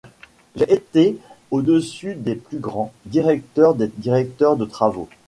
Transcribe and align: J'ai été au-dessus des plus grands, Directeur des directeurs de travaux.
J'ai 0.55 0.73
été 0.73 1.19
au-dessus 1.51 2.15
des 2.15 2.33
plus 2.33 2.57
grands, 2.57 2.91
Directeur 3.05 3.75
des 3.75 3.85
directeurs 3.87 4.57
de 4.57 4.65
travaux. 4.65 5.07